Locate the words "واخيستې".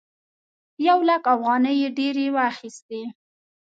2.35-3.01